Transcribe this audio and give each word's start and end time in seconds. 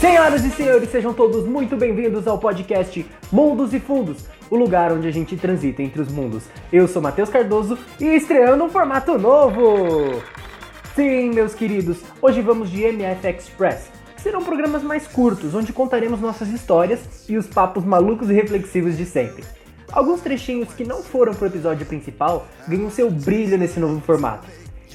Senhoras 0.00 0.42
e 0.46 0.50
senhores, 0.50 0.88
sejam 0.88 1.12
todos 1.12 1.46
muito 1.46 1.76
bem-vindos 1.76 2.26
ao 2.26 2.38
podcast 2.38 3.04
Mundos 3.30 3.74
e 3.74 3.78
Fundos, 3.78 4.24
o 4.48 4.56
lugar 4.56 4.90
onde 4.92 5.06
a 5.06 5.10
gente 5.10 5.36
transita 5.36 5.82
entre 5.82 6.00
os 6.00 6.10
mundos. 6.10 6.44
Eu 6.72 6.88
sou 6.88 7.02
Matheus 7.02 7.28
Cardoso 7.28 7.78
e 8.00 8.06
estreando 8.06 8.64
um 8.64 8.70
formato 8.70 9.18
novo! 9.18 10.22
Sim, 10.94 11.34
meus 11.34 11.54
queridos, 11.54 11.98
hoje 12.22 12.40
vamos 12.40 12.70
de 12.70 12.82
MF 12.82 13.28
Express, 13.28 13.90
serão 14.16 14.42
programas 14.42 14.82
mais 14.82 15.06
curtos, 15.06 15.54
onde 15.54 15.70
contaremos 15.70 16.18
nossas 16.18 16.48
histórias 16.48 17.28
e 17.28 17.36
os 17.36 17.46
papos 17.46 17.84
malucos 17.84 18.30
e 18.30 18.32
reflexivos 18.32 18.96
de 18.96 19.04
sempre. 19.04 19.44
Alguns 19.92 20.22
trechinhos 20.22 20.72
que 20.72 20.84
não 20.84 21.02
foram 21.02 21.34
pro 21.34 21.48
episódio 21.48 21.84
principal 21.84 22.46
ganham 22.66 22.88
seu 22.90 23.10
brilho 23.10 23.58
nesse 23.58 23.78
novo 23.78 24.00
formato. 24.00 24.46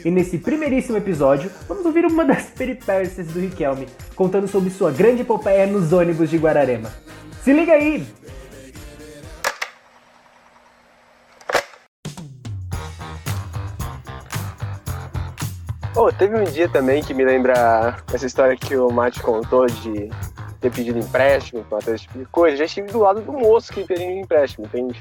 E 0.04 0.12
nesse 0.12 0.38
primeiríssimo 0.38 0.98
episódio, 0.98 1.52
vamos 1.68 1.86
ouvir 1.86 2.05
uma 2.05 2.25
das 2.25 2.46
peripécias 2.46 3.28
do 3.28 3.39
Riquelme, 3.39 3.88
contando 4.15 4.47
sobre 4.47 4.69
sua 4.69 4.92
grande 4.92 5.21
epopeia 5.21 5.65
nos 5.65 5.93
ônibus 5.93 6.29
de 6.29 6.38
Guararema. 6.38 6.92
Se 7.42 7.54
liga 7.54 7.74
aí! 7.74 8.05
Oh, 15.97 16.11
teve 16.11 16.36
um 16.36 16.43
dia 16.43 16.68
também 16.68 17.02
que 17.02 17.14
me 17.14 17.24
lembra 17.24 18.04
essa 18.14 18.25
história 18.25 18.57
que 18.57 18.75
o 18.75 18.91
Mate 18.91 19.21
contou 19.21 19.66
de 19.66 20.10
ter 20.60 20.69
pedido 20.69 21.00
empréstimo 21.00 21.64
para 21.64 21.80
ter 21.80 21.96
esse 21.96 22.04
tipo 22.04 22.19
de 22.19 22.25
coisa. 22.25 22.57
Já 22.57 22.66
estive 22.66 22.91
do 22.91 23.00
lado 23.00 23.21
do 23.21 23.32
moço 23.32 23.71
que 23.71 23.86
pediu 23.86 24.11
empréstimo, 24.11 24.66
entende? 24.66 25.00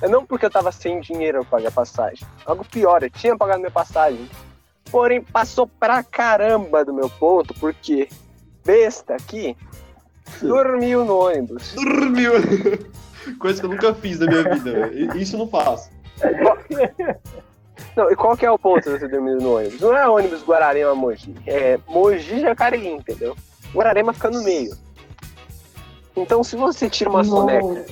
É 0.00 0.08
não 0.08 0.24
porque 0.24 0.46
eu 0.46 0.50
tava 0.50 0.70
sem 0.70 1.00
dinheiro 1.00 1.40
pra 1.40 1.58
pagar 1.58 1.72
passagem. 1.72 2.26
Algo 2.44 2.64
pior, 2.64 3.02
eu 3.02 3.10
tinha 3.10 3.36
pagado 3.36 3.58
minha 3.58 3.70
passagem. 3.70 4.28
Porém, 4.90 5.22
passou 5.22 5.66
pra 5.66 6.02
caramba 6.02 6.84
do 6.84 6.94
meu 6.94 7.10
ponto, 7.10 7.52
porque 7.54 8.08
besta 8.64 9.14
aqui 9.14 9.56
dormiu 10.40 11.04
no 11.04 11.18
ônibus. 11.18 11.74
Dormiu! 11.74 12.32
Coisa 13.38 13.60
que 13.60 13.66
eu 13.66 13.70
nunca 13.70 13.94
fiz 13.94 14.20
na 14.20 14.26
minha 14.26 14.42
vida. 14.54 14.90
Isso 15.16 15.34
eu 15.34 15.40
não 15.40 15.48
faço. 15.48 15.90
Não, 17.96 18.10
e 18.10 18.16
qual 18.16 18.36
que 18.36 18.46
é 18.46 18.50
o 18.50 18.58
ponto 18.58 18.84
de 18.84 18.98
você 18.98 19.08
dormir 19.08 19.36
no 19.36 19.56
ônibus? 19.56 19.80
Não 19.80 19.96
é 19.96 20.08
ônibus 20.08 20.42
Guararema 20.42 20.94
Mogi, 20.94 21.34
é 21.46 21.78
Mogi 21.86 22.40
Jacareí, 22.40 22.88
entendeu? 22.88 23.36
Guararema 23.74 24.12
fica 24.12 24.30
no 24.30 24.42
meio. 24.42 24.76
Então, 26.16 26.42
se 26.42 26.56
você 26.56 26.88
tira 26.88 27.10
uma 27.10 27.24
soneca 27.24 27.84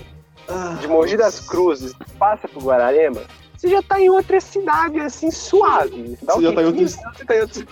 de 0.81 0.89
Mogi 0.89 1.17
das 1.17 1.41
Cruzes 1.41 1.93
e 1.93 2.11
passa 2.13 2.49
pro 2.49 2.61
Guararema, 2.61 3.23
você 3.65 3.69
já 3.71 3.83
tá 3.83 3.99
em 3.99 4.11
outra 4.11 4.41
cidade, 4.41 5.01
assim, 5.01 5.31
suave. 5.31 6.19
Você 6.21 6.43
já 6.43 6.53
tá 6.53 6.63
em 6.63 6.67
outro, 6.67 6.87
Você 6.89 7.25
tá 7.25 7.35
em 7.37 7.41
outro, 7.41 7.67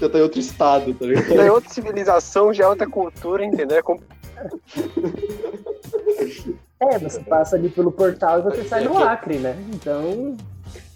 já 0.00 0.08
tá 0.08 0.18
em 0.18 0.22
outro 0.22 0.40
estado, 0.40 0.94
tá 0.94 1.04
ligado? 1.04 1.36
tá 1.36 1.46
em 1.46 1.50
outra 1.50 1.70
civilização, 1.70 2.52
já 2.54 2.64
é 2.64 2.68
outra 2.68 2.86
cultura, 2.88 3.44
entendeu? 3.44 3.78
É 3.78 3.82
com- 3.82 4.00
É, 6.80 6.98
você 6.98 7.20
passa 7.20 7.56
ali 7.56 7.68
pelo 7.68 7.92
portal 7.92 8.38
e 8.40 8.42
você 8.42 8.64
sai 8.64 8.84
no 8.84 8.96
Acre, 8.98 9.36
né? 9.36 9.56
Então. 9.74 10.34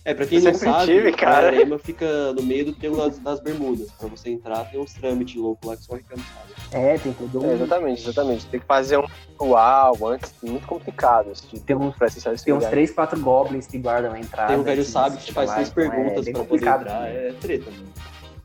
É, 0.06 0.14
pra 0.14 0.24
quem 0.24 0.38
Eu 0.38 0.44
não 0.44 0.54
sabe, 0.54 0.86
tive, 0.86 1.10
cara. 1.12 1.52
Fica 1.80 2.32
no 2.32 2.40
meio 2.44 2.66
do 2.66 2.72
Triângulo 2.72 3.08
das, 3.10 3.18
das 3.18 3.40
Bermudas. 3.40 3.90
Pra 3.90 4.06
você 4.06 4.30
entrar, 4.30 4.64
tem 4.70 4.78
uns 4.78 4.92
trâmites 4.94 5.34
loucos 5.34 5.68
lá 5.68 5.76
que 5.76 5.82
só 5.82 5.94
o 5.94 5.96
Ricardo 5.96 6.22
sabe. 6.22 6.52
É, 6.70 6.96
tem 6.96 7.12
todo 7.12 7.42
um. 7.42 7.50
É, 7.50 7.54
exatamente, 7.54 8.02
exatamente. 8.04 8.46
Tem 8.46 8.60
que 8.60 8.66
fazer 8.66 8.98
um 8.98 9.04
ritual 9.04 9.96
antes, 10.06 10.32
muito 10.44 10.64
complicado. 10.64 11.32
Assim, 11.32 11.58
Tem 11.58 11.74
uns- 11.74 11.96
pra 11.96 12.06
acessar 12.06 12.38
Tem 12.38 12.54
uns. 12.54 12.64
3, 12.66 12.92
4 12.92 13.18
goblins 13.20 13.66
que 13.66 13.78
guardam 13.78 14.12
a 14.12 14.20
entrada. 14.20 14.52
Tem 14.52 14.60
um 14.60 14.62
velho 14.62 14.84
sábio 14.84 15.18
que 15.18 15.24
te 15.24 15.32
faz 15.32 15.50
três 15.52 15.70
então 15.70 15.82
é 15.82 15.90
perguntas 15.90 16.24
bem 16.24 16.34
pra 16.34 16.44
poder 16.44 16.68
entrar. 16.68 16.84
também. 16.84 17.16
É 17.16 17.34
treta, 17.40 17.68
mano. 17.72 17.88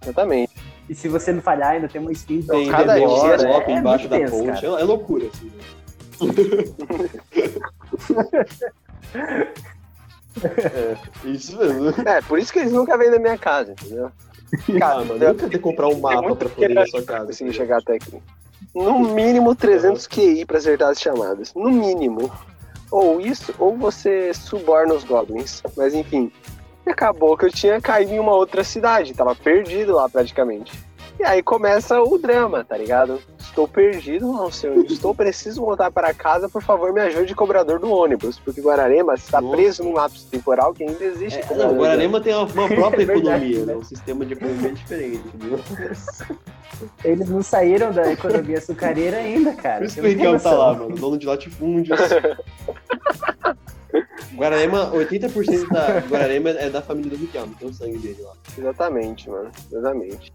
Exatamente. 0.02 0.52
E 0.90 0.96
se 0.96 1.08
você 1.08 1.32
não 1.32 1.44
falhar, 1.44 1.74
ainda 1.74 1.88
tem 1.88 2.02
uma 2.02 2.12
skin 2.12 2.42
Tem 2.42 2.70
cada 2.70 2.96
dia, 2.96 3.06
golpe 3.06 3.72
é 3.72 3.78
embaixo 3.78 4.10
muito 4.10 4.10
da 4.10 4.18
tenso, 4.18 4.32
ponte. 4.32 4.66
É, 4.66 4.68
é 4.68 4.84
loucura, 4.84 5.28
assim. 5.28 5.46
né? 5.46 5.52
é, 10.44 10.98
isso 11.28 11.58
mesmo. 11.58 11.94
É, 12.08 12.22
por 12.22 12.40
isso 12.40 12.52
que 12.54 12.60
eles 12.60 12.72
nunca 12.72 12.98
vêm 12.98 13.10
na 13.12 13.20
minha 13.20 13.38
casa, 13.38 13.72
entendeu? 13.72 14.12
Cara, 14.80 14.96
Ah, 15.02 15.06
mano, 15.06 15.24
eu- 15.24 15.30
nunca 15.34 15.44
ter 15.46 15.50
que 15.50 15.60
comprar 15.60 15.88
um 15.88 16.00
mapa 16.00 16.36
pra 16.36 16.50
poder 16.50 16.72
ir 16.72 16.74
na 16.74 16.86
sua 16.86 17.02
casa. 17.04 17.26
consegui 17.28 17.54
chegar 17.54 17.78
até 17.80 17.96
aqui. 17.96 18.22
No 18.76 19.00
mínimo 19.00 19.56
300 19.56 20.08
QI 20.08 20.46
pra 20.46 20.58
acertar 20.58 20.90
as 20.90 21.00
chamadas. 21.00 21.54
No 21.56 21.70
mínimo. 21.72 22.32
Ou 22.92 23.22
isso, 23.22 23.54
ou 23.58 23.78
você 23.78 24.34
suborna 24.34 24.94
os 24.94 25.04
goblins. 25.04 25.62
Mas 25.78 25.94
enfim. 25.94 26.32
E 26.86 26.90
acabou 26.90 27.38
que 27.38 27.46
eu 27.46 27.52
tinha 27.52 27.80
caído 27.80 28.12
em 28.12 28.20
uma 28.20 28.34
outra 28.36 28.64
cidade. 28.64 29.14
Tava 29.14 29.34
perdido 29.36 29.94
lá 29.96 30.10
praticamente. 30.10 30.72
E 31.20 31.24
aí 31.24 31.42
começa 31.42 32.02
o 32.02 32.18
drama, 32.18 32.64
tá 32.64 32.76
ligado? 32.78 33.20
Estou 33.52 33.68
perdido, 33.68 34.32
não 34.32 34.50
sei 34.50 34.70
onde 34.70 34.94
estou, 34.94 35.14
preciso 35.14 35.60
voltar 35.60 35.92
para 35.92 36.14
casa, 36.14 36.48
por 36.48 36.64
favor, 36.64 36.94
me 36.94 37.02
ajude, 37.02 37.36
cobrador 37.36 37.80
do 37.80 37.92
ônibus, 37.92 38.40
porque 38.40 38.62
Guararema 38.62 39.14
está 39.14 39.42
Nossa. 39.42 39.58
preso 39.58 39.84
num 39.84 39.92
lapso 39.92 40.26
temporal 40.28 40.74
que 40.74 40.86
ainda 40.86 41.04
existe. 41.04 41.38
É, 41.38 41.56
não, 41.56 41.76
Guararema 41.76 42.22
tem 42.22 42.34
uma, 42.34 42.46
uma 42.46 42.70
própria 42.70 43.04
É 43.04 43.06
verdade, 43.06 43.52
economia, 43.52 43.60
né? 43.66 43.74
né? 43.74 43.76
Um 43.76 43.84
sistema 43.84 44.26
de 44.26 44.34
economia 44.34 44.72
diferente, 44.72 45.22
entendeu? 45.36 45.60
Eles 47.04 47.28
não 47.28 47.44
saíram 47.44 47.92
da 47.92 48.10
economia 48.10 48.58
açucareira 48.58 49.18
ainda, 49.18 49.54
cara. 49.54 49.80
Por 49.80 49.86
isso 49.86 49.96
que 49.96 50.02
o 50.02 50.06
Ricardo 50.06 50.42
tá 50.42 50.52
lá, 50.52 50.74
mano. 50.74 50.96
Dono 50.96 51.18
de 51.18 51.28
latifúndios. 51.28 52.00
Guararema, 54.34 54.90
80% 54.92 55.68
da 55.68 56.00
Guararema 56.08 56.52
é 56.52 56.70
da 56.70 56.82
família 56.82 57.12
do 57.12 57.18
Riquelme, 57.18 57.54
tem 57.56 57.68
o 57.68 57.74
sangue 57.74 57.98
dele 57.98 58.22
lá. 58.22 58.34
Exatamente, 58.58 59.30
mano. 59.30 59.52
Exatamente. 59.72 60.34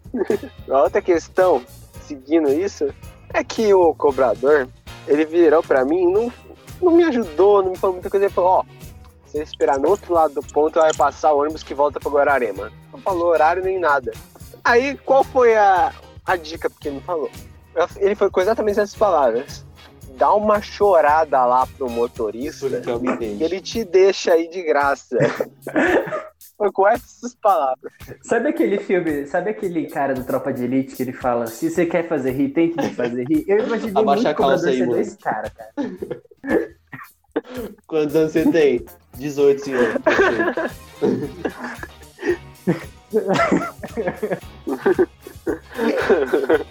A 0.69 0.83
outra 0.83 1.01
questão, 1.01 1.63
seguindo 2.07 2.49
isso, 2.49 2.93
é 3.33 3.43
que 3.43 3.73
o 3.73 3.93
cobrador, 3.93 4.67
ele 5.07 5.25
virou 5.25 5.61
pra 5.61 5.83
mim 5.83 6.03
e 6.03 6.11
não, 6.11 6.33
não 6.81 6.91
me 6.91 7.03
ajudou, 7.03 7.61
não 7.61 7.71
me 7.71 7.77
falou 7.77 7.95
muita 7.95 8.09
coisa. 8.09 8.25
Ele 8.25 8.33
falou, 8.33 8.49
ó, 8.49 8.63
se 9.25 9.33
você 9.33 9.43
esperar 9.43 9.77
no 9.77 9.89
outro 9.89 10.13
lado 10.13 10.35
do 10.35 10.41
ponto, 10.41 10.79
vai 10.79 10.93
passar 10.93 11.33
o 11.33 11.39
ônibus 11.39 11.63
que 11.63 11.73
volta 11.73 11.99
pra 11.99 12.11
Guararema. 12.11 12.71
Não 12.91 12.99
falou 12.99 13.27
horário 13.27 13.63
nem 13.63 13.79
nada. 13.79 14.11
Aí, 14.63 14.97
qual 14.97 15.23
foi 15.23 15.55
a, 15.55 15.93
a 16.25 16.35
dica 16.35 16.69
que 16.69 16.87
ele 16.87 16.97
me 16.97 17.01
falou? 17.01 17.29
Ele 17.97 18.15
foi 18.15 18.29
com 18.29 18.41
exatamente 18.41 18.79
essas 18.79 18.95
palavras. 18.95 19.65
Dá 20.17 20.33
uma 20.33 20.61
chorada 20.61 21.45
lá 21.45 21.67
pro 21.67 21.89
motorista 21.89 22.65
e 22.67 23.07
entende. 23.07 23.43
ele 23.43 23.61
te 23.61 23.83
deixa 23.83 24.33
aí 24.33 24.49
de 24.49 24.63
graça. 24.63 25.15
Foi 26.57 26.71
com 26.71 26.87
essas 26.87 27.35
palavras. 27.35 27.91
Sabe 28.23 28.49
aquele 28.49 28.79
filme, 28.79 29.27
sabe 29.27 29.51
aquele 29.51 29.85
cara 29.87 30.13
do 30.15 30.23
Tropa 30.23 30.51
de 30.51 30.63
Elite 30.63 30.95
que 30.95 31.03
ele 31.03 31.13
fala, 31.13 31.45
se 31.47 31.69
você 31.69 31.85
quer 31.85 32.07
fazer 32.07 32.31
rir, 32.31 32.49
tem 32.49 32.71
que 32.71 32.89
fazer 32.95 33.25
rir? 33.27 33.45
Eu 33.47 33.59
imaginei 33.65 33.91
Abaixa 33.95 34.23
muito 34.23 34.27
a 34.27 34.33
calça 34.33 34.69
aí, 34.69 34.77
sendo 34.79 34.89
mano. 34.89 35.01
esse 35.01 35.17
cara, 35.17 35.49
cara. 35.51 35.71
Quantos 37.85 38.15
anos 38.15 38.31
você 38.31 38.49
tem? 38.51 38.83
18, 39.15 39.61
senhor. 39.63 40.01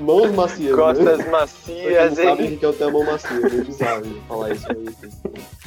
Mãos 0.00 0.30
macias. 0.32 0.70
né? 0.70 0.76
Costas 0.76 1.04
Pra 1.04 1.22
quem 1.22 1.30
macias, 1.32 2.16
não 2.16 2.25
sabe, 2.25 2.42
hein? 2.42 2.50
Riquelme 2.50 2.76
tem 2.78 2.86
a 2.86 2.91
mão 2.91 3.04
macia. 3.04 3.36
É 3.36 3.50
bizarro 3.64 4.00
né, 4.04 4.20
falar 4.28 4.50
isso 4.52 4.66
aí. 4.70 4.86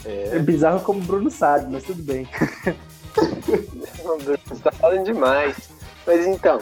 É 0.05 0.35
É. 0.35 0.39
bizarro 0.39 0.79
como 0.81 0.99
o 0.99 1.03
Bruno 1.03 1.29
sabe, 1.31 1.71
mas 1.71 1.83
tudo 1.83 2.01
bem. 2.03 2.27
Você 4.17 4.63
tá 4.63 4.71
falando 4.71 5.03
demais. 5.03 5.69
Mas 6.05 6.25
então, 6.25 6.59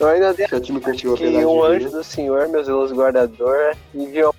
eu 0.00 0.08
ainda 0.08 0.34
tenho 0.34 0.48
que 0.48 1.46
um 1.46 1.62
anjo 1.62 1.90
do 1.90 2.02
Senhor, 2.02 2.48
meu 2.48 2.64
zeloso 2.64 2.94
guardador, 2.94 3.76
enviou 3.94 4.34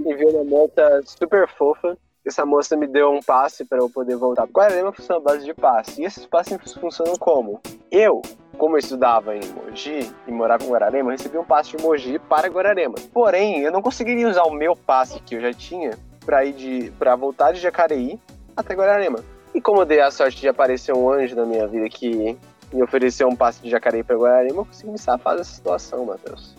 enviou 0.00 0.30
uma 0.30 0.44
nota 0.58 1.02
super 1.04 1.48
fofa. 1.48 1.96
Essa 2.24 2.44
moça 2.44 2.76
me 2.76 2.86
deu 2.86 3.10
um 3.10 3.20
passe 3.22 3.64
para 3.64 3.78
eu 3.78 3.88
poder 3.88 4.16
voltar. 4.16 4.44
Guararema 4.44 4.92
funciona 4.92 5.18
à 5.18 5.22
base 5.22 5.44
de 5.46 5.54
passe. 5.54 6.02
E 6.02 6.04
esses 6.04 6.26
passes 6.26 6.74
funcionam 6.74 7.16
como? 7.16 7.58
Eu, 7.90 8.20
como 8.58 8.76
eu 8.76 8.80
estudava 8.80 9.34
em 9.34 9.40
Mogi 9.46 10.12
e 10.26 10.30
morava 10.30 10.62
em 10.62 10.68
Guararema, 10.68 11.12
recebi 11.12 11.38
um 11.38 11.44
passe 11.44 11.74
de 11.74 11.82
Mogi 11.82 12.18
para 12.18 12.48
Guararema. 12.48 12.96
Porém, 13.14 13.60
eu 13.60 13.72
não 13.72 13.80
conseguiria 13.80 14.28
usar 14.28 14.42
o 14.42 14.52
meu 14.52 14.76
passe 14.76 15.20
que 15.20 15.36
eu 15.36 15.40
já 15.40 15.54
tinha 15.54 15.98
para 16.26 16.44
ir 16.44 16.52
de 16.52 16.92
para 16.98 17.16
voltar 17.16 17.52
de 17.52 17.60
Jacareí 17.60 18.20
até 18.54 18.74
Guararema. 18.74 19.24
E 19.58 19.60
como 19.60 19.80
eu 19.80 19.84
dei 19.84 20.00
a 20.00 20.08
sorte 20.08 20.40
de 20.40 20.46
aparecer 20.46 20.94
um 20.94 21.10
anjo 21.10 21.34
na 21.34 21.44
minha 21.44 21.66
vida 21.66 21.88
que 21.88 22.38
me 22.72 22.80
ofereceu 22.80 23.26
um 23.26 23.34
passe 23.34 23.60
de 23.60 23.68
Jacareí 23.68 24.04
para 24.04 24.14
Guararema, 24.14 24.60
eu 24.60 24.64
consegui 24.64 24.92
me 24.92 24.98
safar 24.98 25.36
dessa 25.36 25.52
situação, 25.52 26.04
Matheus. 26.04 26.54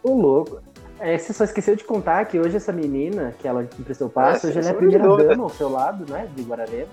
Ô, 0.00 0.14
louco. 0.14 0.62
É, 1.00 1.18
você 1.18 1.32
só 1.32 1.42
esqueceu 1.42 1.74
de 1.74 1.82
contar 1.82 2.24
que 2.26 2.38
hoje 2.38 2.56
essa 2.56 2.70
menina, 2.70 3.34
que 3.36 3.48
ela 3.48 3.64
emprestou 3.76 4.06
o 4.06 4.10
passe, 4.10 4.46
É, 4.46 4.50
hoje 4.50 4.58
ela 4.60 4.68
é 4.68 4.70
a 4.70 4.74
primeira 4.74 5.16
dama 5.16 5.42
ao 5.42 5.50
seu 5.50 5.68
lado, 5.68 6.08
né? 6.08 6.28
De 6.36 6.44
Guararema. 6.44 6.86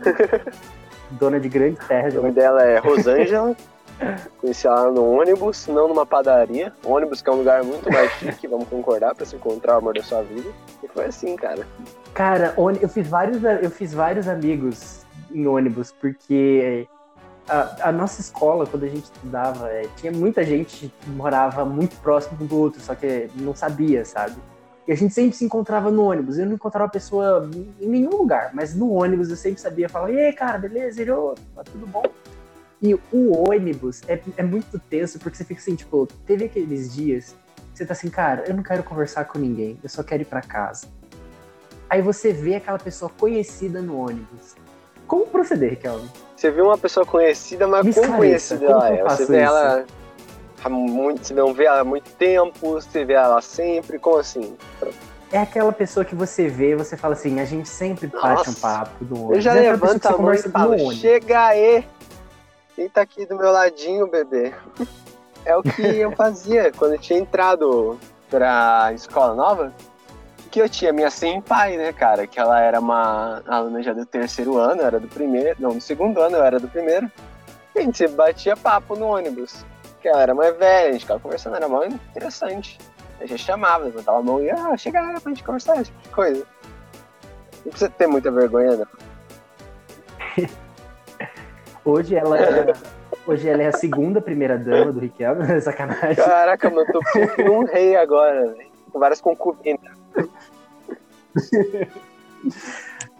Dona 1.11 1.39
de 1.39 1.49
grandes 1.49 1.87
terras. 1.87 2.15
O 2.15 2.17
nome 2.17 2.31
dela 2.31 2.63
é 2.63 2.79
Rosângela. 2.79 3.55
Conheci 4.39 4.67
ela 4.67 4.91
no 4.91 5.19
ônibus, 5.19 5.67
não 5.67 5.87
numa 5.87 6.05
padaria. 6.05 6.71
O 6.83 6.91
ônibus 6.91 7.21
que 7.21 7.29
é 7.29 7.33
um 7.33 7.37
lugar 7.37 7.63
muito 7.63 7.91
mais 7.91 8.11
chique, 8.13 8.47
vamos 8.47 8.67
concordar, 8.67 9.15
pra 9.15 9.25
se 9.25 9.35
encontrar 9.35 9.75
o 9.75 9.77
amor 9.79 9.95
da 9.95 10.03
sua 10.03 10.21
vida. 10.21 10.49
E 10.83 10.87
foi 10.87 11.05
assim, 11.05 11.35
cara. 11.35 11.65
Cara, 12.13 12.53
eu 12.81 12.89
fiz 12.89 13.07
vários, 13.07 13.43
eu 13.43 13.71
fiz 13.71 13.93
vários 13.93 14.27
amigos 14.27 15.05
em 15.31 15.47
ônibus, 15.47 15.91
porque 15.91 16.87
a, 17.49 17.89
a 17.89 17.91
nossa 17.91 18.21
escola, 18.21 18.65
quando 18.65 18.83
a 18.83 18.87
gente 18.87 19.05
estudava, 19.05 19.69
é, 19.69 19.87
tinha 19.97 20.11
muita 20.11 20.43
gente 20.43 20.93
que 20.99 21.09
morava 21.09 21.65
muito 21.65 21.95
próximo 21.97 22.37
um 22.41 22.45
do 22.45 22.57
outro, 22.57 22.81
só 22.81 22.93
que 22.93 23.29
não 23.35 23.55
sabia, 23.55 24.05
sabe? 24.05 24.35
E 24.87 24.91
a 24.91 24.95
gente 24.95 25.13
sempre 25.13 25.35
se 25.35 25.43
encontrava 25.43 25.91
no 25.91 26.03
ônibus. 26.03 26.37
Eu 26.37 26.45
não 26.45 26.53
encontrava 26.53 26.85
a 26.85 26.89
pessoa 26.89 27.49
em 27.81 27.87
nenhum 27.87 28.11
lugar, 28.11 28.51
mas 28.53 28.73
no 28.73 28.93
ônibus 28.93 29.29
eu 29.29 29.35
sempre 29.35 29.59
sabia 29.59 29.89
falar: 29.89 30.11
e 30.11 30.19
aí, 30.19 30.33
cara, 30.33 30.57
beleza? 30.57 31.03
E 31.03 31.07
eu, 31.07 31.35
tá 31.53 31.63
tudo 31.63 31.85
bom? 31.85 32.03
E 32.81 32.93
o 32.93 33.49
ônibus 33.49 34.01
é, 34.07 34.19
é 34.37 34.43
muito 34.43 34.79
tenso, 34.79 35.19
porque 35.19 35.37
você 35.37 35.43
fica 35.43 35.59
assim, 35.59 35.75
tipo, 35.75 36.07
teve 36.25 36.45
aqueles 36.45 36.93
dias 36.93 37.35
que 37.71 37.77
você 37.79 37.85
tá 37.85 37.93
assim, 37.93 38.09
cara, 38.09 38.43
eu 38.47 38.55
não 38.55 38.63
quero 38.63 38.83
conversar 38.83 39.25
com 39.25 39.39
ninguém, 39.39 39.79
eu 39.83 39.89
só 39.89 40.03
quero 40.03 40.21
ir 40.21 40.25
para 40.25 40.41
casa. 40.41 40.87
Aí 41.89 42.01
você 42.01 42.33
vê 42.33 42.55
aquela 42.55 42.77
pessoa 42.77 43.09
conhecida 43.17 43.81
no 43.81 43.99
ônibus. 43.99 44.55
Como 45.07 45.25
proceder, 45.27 45.79
Kelvin? 45.79 46.09
Você 46.35 46.51
vê 46.51 46.61
uma 46.61 46.77
pessoa 46.77 47.05
conhecida, 47.05 47.65
mas 47.65 47.85
Me 47.85 47.93
como 47.93 48.17
conhecida 48.17 48.65
ela 48.65 48.89
é? 48.89 49.03
Você 49.03 49.25
vê 49.25 49.37
isso? 49.37 49.45
ela 49.45 49.85
há 50.63 50.69
muito, 50.69 51.27
você 51.27 51.33
não 51.33 51.53
vê 51.53 51.65
ela 51.65 51.79
há 51.79 51.83
muito 51.83 52.11
tempo, 52.11 52.73
você 52.73 53.05
vê 53.05 53.13
ela 53.13 53.41
sempre, 53.41 53.97
como 53.97 54.17
assim? 54.17 54.55
É 55.31 55.39
aquela 55.39 55.71
pessoa 55.71 56.05
que 56.05 56.13
você 56.13 56.47
vê, 56.47 56.75
você 56.75 56.95
fala 56.97 57.13
assim, 57.13 57.39
a 57.39 57.45
gente 57.45 57.69
sempre 57.69 58.07
bate 58.07 58.47
Nossa. 58.47 58.51
um 58.51 58.53
papo 58.53 59.05
no 59.05 59.15
ônibus. 59.15 59.35
Eu 59.35 59.41
já 59.41 59.55
é 59.55 59.69
a 59.69 59.77
mão 59.77 60.75
e 60.75 60.81
ônibus. 60.81 60.95
chega 60.97 61.47
aí! 61.47 61.85
Quem 62.77 62.87
tá 62.87 63.01
aqui 63.01 63.25
do 63.25 63.35
meu 63.35 63.51
ladinho, 63.51 64.05
bebê? 64.05 64.53
É 65.43 65.57
o 65.57 65.63
que 65.63 65.81
eu 65.81 66.11
fazia 66.11 66.71
quando 66.71 66.91
eu 66.91 66.99
tinha 66.99 67.17
entrado 67.17 67.99
pra 68.29 68.93
escola 68.93 69.33
nova. 69.33 69.73
Que 70.51 70.61
eu 70.61 70.69
tinha 70.69 70.93
minha 70.93 71.09
senpai, 71.09 71.75
né, 71.75 71.91
cara? 71.91 72.27
Que 72.27 72.39
ela 72.39 72.61
era 72.61 72.79
uma 72.79 73.41
aluna 73.47 73.81
já 73.81 73.93
do 73.93 74.05
terceiro 74.05 74.59
ano, 74.59 74.81
eu 74.81 74.85
era 74.85 74.99
do 74.99 75.07
primeiro. 75.07 75.59
Não, 75.59 75.71
do 75.71 75.81
segundo 75.81 76.21
ano 76.21 76.35
eu 76.35 76.43
era 76.43 76.59
do 76.59 76.67
primeiro. 76.67 77.11
E 77.73 77.79
a 77.79 77.81
gente 77.81 78.07
batia 78.09 78.55
papo 78.55 78.95
no 78.95 79.07
ônibus. 79.07 79.65
Que 79.99 80.07
ela 80.07 80.21
era 80.21 80.35
mais 80.35 80.55
velha, 80.55 80.89
a 80.89 80.91
gente 80.91 81.01
ficava 81.01 81.19
conversando, 81.19 81.55
era 81.55 81.67
muito 81.67 81.95
interessante. 81.95 82.77
A 83.19 83.25
gente 83.25 83.43
chamava, 83.43 83.85
levantava 83.85 84.19
a 84.19 84.21
mão 84.21 84.39
e, 84.39 84.51
ah, 84.51 84.77
chega 84.77 85.01
aí 85.01 85.19
pra 85.19 85.31
gente 85.31 85.43
conversar, 85.43 85.81
esse 85.81 85.85
tipo 85.85 86.03
de 86.03 86.09
coisa. 86.09 86.45
Não 87.65 87.71
precisa 87.71 87.89
ter 87.89 88.05
muita 88.05 88.29
vergonha, 88.29 88.77
não. 88.77 88.87
Hoje 91.87 92.15
ela, 92.15 92.37
é, 92.37 92.73
hoje 93.25 93.47
ela 93.47 93.63
é 93.63 93.67
a 93.67 93.71
segunda 93.71 94.19
primeira 94.19 94.57
dama 94.57 94.91
do 94.91 94.99
Riquelme, 94.99 95.45
sacanagem. 95.61 96.15
Caraca, 96.17 96.69
mano, 96.69 96.81
eu 96.85 96.91
tô 96.91 96.99
sentindo 97.13 97.53
um 97.53 97.63
rei 97.63 97.95
agora, 97.95 98.51
velho. 98.51 98.69
Com 98.91 98.99
várias 98.99 99.21
concubinas. 99.21 99.79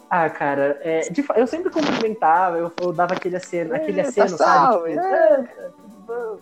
Ah, 0.10 0.30
cara, 0.30 0.78
é, 0.82 1.00
de 1.10 1.24
eu 1.36 1.48
sempre 1.48 1.70
cumprimentava, 1.70 2.58
eu, 2.58 2.72
eu 2.82 2.92
dava 2.92 3.14
aquele 3.14 3.38
aceno, 3.38 3.74
aquele 3.74 4.00
É, 4.00 4.04
tá 4.04 4.10
aceno, 4.10 4.30
sabe? 4.38 4.38
salve, 4.74 4.90
Tipo, 4.92 5.02
é. 5.02 5.34
"Ah, 5.34 5.44
tá 5.44 5.70
tudo 5.78 5.96
bom?" 6.06 6.38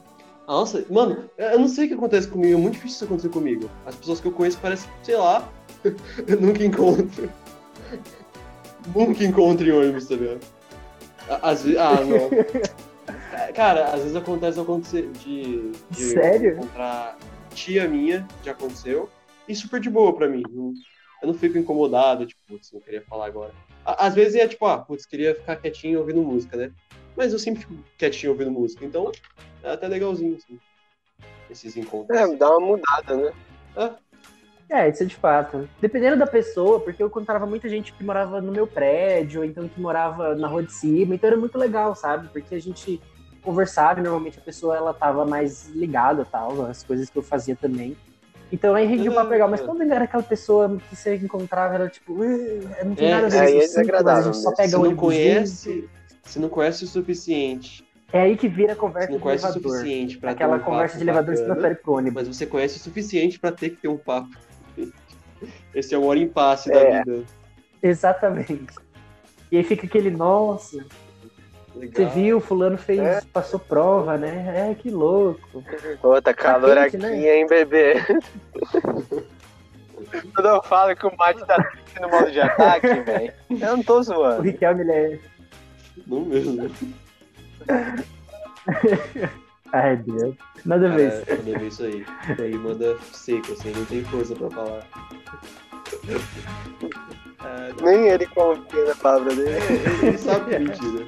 Nossa, 0.48 0.86
mano, 0.90 1.30
eu 1.38 1.60
não 1.60 1.68
sei 1.68 1.86
o 1.86 1.88
que 1.90 1.94
acontece 1.96 2.28
comigo, 2.28 2.54
é 2.54 2.62
muito 2.62 2.74
difícil 2.76 2.96
isso 2.96 3.06
acontecer 3.06 3.30
comigo. 3.30 3.70
As 3.86 3.96
pessoas 3.96 4.20
que 4.20 4.28
eu 4.28 4.32
conheço 4.32 4.60
parecem, 4.60 4.90
sei 5.04 5.18
lá, 5.18 5.48
eu 6.28 6.40
nunca 6.42 6.64
encontro. 6.64 7.30
nunca 8.96 9.24
encontro 9.24 9.66
em 9.68 9.72
ônibus, 9.72 10.08
tá 10.08 10.16
ligado? 10.16 10.42
Às 11.42 11.64
vezes, 11.64 11.80
ah, 11.80 12.02
não. 12.02 12.30
Cara, 13.54 13.86
às 13.86 14.02
vezes 14.02 14.16
acontece 14.16 14.60
acontecer 14.60 15.10
de, 15.12 15.72
de 15.92 16.04
Sério? 16.04 16.54
encontrar 16.54 17.18
tia 17.54 17.88
minha, 17.88 18.28
já 18.44 18.52
aconteceu, 18.52 19.10
e 19.48 19.56
super 19.56 19.80
de 19.80 19.90
boa 19.90 20.14
pra 20.14 20.28
mim. 20.28 20.44
Eu 21.22 21.28
não 21.28 21.34
fico 21.34 21.58
incomodado, 21.58 22.26
tipo, 22.26 22.42
putz, 22.48 22.72
não 22.72 22.82
queria 22.82 23.02
falar 23.04 23.28
agora. 23.28 23.54
Às 23.86 24.14
vezes 24.14 24.36
é 24.36 24.48
tipo, 24.48 24.66
ah, 24.66 24.78
putz, 24.78 25.06
queria 25.06 25.36
ficar 25.36 25.56
quietinho 25.56 26.00
ouvindo 26.00 26.22
música, 26.22 26.58
né? 26.58 26.72
Mas 27.16 27.32
eu 27.32 27.40
sempre 27.40 27.62
fico 27.62 27.76
quietinho 27.98 28.34
ouvindo 28.34 28.52
música, 28.52 28.84
então 28.84 29.12
é 29.64 29.72
até 29.72 29.88
legalzinho, 29.88 30.36
assim, 30.36 30.60
esses 31.50 31.78
encontros. 31.78 32.18
É, 32.18 32.36
dá 32.36 32.50
uma 32.58 32.68
mudada, 32.68 33.16
né? 33.16 33.32
Ah, 33.76 33.96
É, 34.70 34.90
isso 34.90 35.04
é 35.04 35.06
de 35.06 35.16
fato. 35.16 35.70
Dependendo 35.80 36.18
da 36.18 36.26
pessoa, 36.26 36.80
porque 36.80 37.02
eu 37.02 37.08
encontrava 37.08 37.46
muita 37.46 37.70
gente 37.70 37.94
que 37.94 38.04
morava 38.04 38.42
no 38.42 38.52
meu 38.52 38.66
prédio, 38.66 39.42
ou 39.42 39.46
então 39.46 39.68
que 39.68 39.80
morava 39.80 40.36
na 40.36 40.48
rua 40.48 40.64
de 40.64 40.74
cima, 40.74 41.16
então 41.16 41.28
era 41.30 41.38
muito 41.38 41.58
legal, 41.58 41.96
sabe? 41.96 42.28
Porque 42.30 42.56
a 42.56 42.60
gente 42.60 43.00
conversava 43.44 44.00
e 44.00 44.04
normalmente 44.04 44.40
a 44.40 44.42
pessoa 44.42 44.76
ela 44.76 44.92
tava 44.94 45.24
mais 45.24 45.70
ligada 45.70 46.26
tal, 46.26 46.66
as 46.66 46.84
coisas 46.84 47.10
que 47.12 47.18
eu 47.18 47.22
fazia 47.22 47.56
também. 47.56 47.96
Então 48.52 48.74
aí 48.74 48.86
rendia 48.88 49.12
um 49.12 49.14
papo 49.14 49.30
legal, 49.30 49.50
mas 49.50 49.62
quando 49.62 49.82
era 49.84 50.06
aquela 50.06 50.24
pessoa 50.24 50.78
que 50.90 50.96
você 50.96 51.16
encontrava, 51.16 51.76
era 51.76 51.88
tipo, 51.90 52.24
"Eh, 52.24 52.84
não 52.84 52.96
tem 52.96 53.08
É, 53.08 53.12
nada 53.12 53.28
a 53.28 53.30
ver 53.30 53.38
com 53.38 53.44
é 53.44 53.52
isso, 53.52 53.68
desagradável 53.70 54.20
a 54.20 54.24
gente 54.24 54.38
só 54.38 54.50
mesmo. 54.50 54.56
pega 54.58 54.70
se 54.70 54.76
o 54.76 54.84
não 54.84 54.96
conhece, 54.96 55.90
se 56.24 56.40
não 56.40 56.50
conhece 56.50 56.84
o 56.84 56.88
suficiente, 56.88 57.86
É 58.14 58.22
aí 58.22 58.38
que 58.38 58.48
vira 58.48 58.74
a 58.74 58.76
conversa 58.76 59.12
não 59.12 59.18
de 59.18 59.24
conhece 59.24 59.44
o 59.46 59.50
elevador. 59.50 59.72
suficiente 59.72 60.18
pra 60.18 60.32
Aquela 60.32 60.58
ter 60.58 60.62
um 60.62 60.66
conversa 60.66 60.98
de 60.98 61.04
elevador 61.04 61.36
bacana, 61.48 61.76
pro 61.76 61.94
ônibus. 61.94 62.14
mas 62.28 62.36
você 62.38 62.46
conhece 62.46 62.78
o 62.78 62.80
suficiente 62.80 63.40
pra 63.40 63.52
ter 63.52 63.72
que 63.72 63.78
ter 63.78 63.88
um 63.88 63.98
papo. 63.98 64.30
Esse 65.76 65.94
é 65.94 65.98
o 65.98 66.02
maior 66.02 66.18
impasse 66.18 66.72
É. 66.72 66.74
da 66.74 67.04
vida. 67.04 67.24
Exatamente. 67.84 68.58
E 69.52 69.58
aí 69.58 69.64
fica 69.64 69.86
aquele, 69.86 70.10
nossa, 70.10 70.84
Legal. 71.76 71.94
você 71.94 72.06
viu, 72.20 72.40
fulano 72.40 72.78
fez, 72.78 73.00
É. 73.00 73.22
passou 73.32 73.60
prova, 73.60 74.18
né? 74.18 74.72
É, 74.72 74.74
que 74.76 74.90
louco. 74.90 75.64
Pô, 76.02 76.20
tá 76.22 76.34
calor 76.34 76.76
quente, 76.76 76.96
aqui, 76.96 76.98
né? 76.98 77.38
hein, 77.40 77.46
bebê? 77.48 77.96
Quando 80.34 80.48
eu 80.48 80.64
falo 80.64 80.96
que 80.96 81.06
o 81.06 81.16
mate 81.18 81.46
tá 81.46 81.56
triste 81.62 82.00
no 82.02 82.10
modo 82.10 82.32
de 82.32 82.40
ataque, 82.40 82.88
velho, 83.04 83.34
eu 83.50 83.58
não 83.78 83.84
tô 83.84 84.00
O 84.00 84.04
zoando. 84.04 84.42
Riquelme, 84.44 84.82
ele 84.82 84.92
é... 84.92 85.20
Não 86.08 86.22
mesmo. 86.26 86.70
Ai, 89.74 89.98
Deus. 89.98 90.36
Nada 90.66 90.90
a 90.92 90.96
ver. 90.96 91.08
isso. 91.14 91.26
Cara, 91.26 91.38
manda 91.44 91.60
ver 91.60 91.68
isso 91.68 91.84
aí. 91.84 92.06
Ele 92.40 92.58
manda 92.58 92.98
seco, 93.12 93.52
assim, 93.54 93.72
não 93.72 93.86
tem 93.86 94.04
força 94.06 94.36
pra 94.36 94.50
falar. 94.50 94.88
Ah, 97.40 97.70
Nem 97.84 98.08
ele 98.08 98.26
confia 98.28 98.86
na 98.86 98.96
palavra 98.96 99.36
dele. 99.36 99.52
ele, 99.52 100.08
ele 100.08 100.18
sabe 100.18 100.46
que 100.50 100.56
é 100.56 100.60
mentira. 100.60 101.06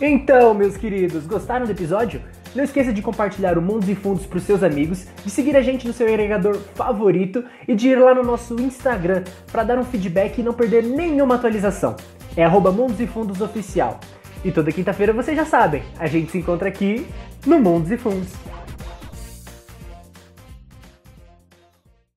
Então, 0.00 0.54
meus 0.54 0.78
queridos, 0.78 1.26
gostaram 1.26 1.66
do 1.66 1.72
episódio? 1.72 2.22
Não 2.54 2.64
esqueça 2.64 2.92
de 2.92 3.02
compartilhar 3.02 3.58
o 3.58 3.62
Mundos 3.62 3.88
e 3.88 3.94
Fundos 3.94 4.26
para 4.26 4.38
os 4.38 4.44
seus 4.44 4.62
amigos, 4.62 5.06
de 5.24 5.30
seguir 5.30 5.54
a 5.56 5.62
gente 5.62 5.86
no 5.86 5.92
seu 5.92 6.06
agregador 6.06 6.56
favorito 6.74 7.44
e 7.68 7.74
de 7.74 7.90
ir 7.90 7.96
lá 7.96 8.14
no 8.14 8.22
nosso 8.24 8.54
Instagram 8.60 9.24
para 9.52 9.62
dar 9.62 9.78
um 9.78 9.84
feedback 9.84 10.38
e 10.38 10.42
não 10.42 10.54
perder 10.54 10.82
nenhuma 10.82 11.34
atualização. 11.34 11.94
É 12.36 12.44
arroba 12.44 12.70
Mundos 12.70 13.00
e 13.00 13.06
Fundos 13.06 13.40
Oficial. 13.40 13.98
E 14.44 14.50
toda 14.50 14.72
quinta-feira 14.72 15.12
vocês 15.12 15.36
já 15.36 15.44
sabem, 15.44 15.82
a 15.98 16.06
gente 16.06 16.32
se 16.32 16.38
encontra 16.38 16.68
aqui 16.68 17.06
no 17.46 17.58
Mundos 17.58 17.90
e 17.90 17.96
Fundos. 17.96 18.32